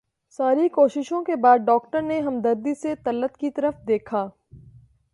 ساری 0.39 0.67
کوششوں 0.69 1.23
کے 1.23 1.35
بعد 1.35 1.65
ڈاکٹر 1.65 2.01
نے 2.01 2.19
ہمدردی 2.19 2.73
سے 2.73 2.93
طلعت 3.03 3.37
کی 3.37 3.51
طرف 3.51 3.87
دیکھا 3.87 4.27